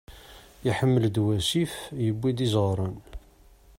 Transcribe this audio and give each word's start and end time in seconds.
Iḥmel-d 0.69 1.15
wasif, 1.23 1.73
yuwi-d 2.05 2.39
izeɣran. 2.45 2.97